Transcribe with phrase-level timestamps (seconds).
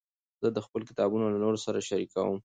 [0.55, 2.37] زه خپل کتابونه له نورو سره شریکوم.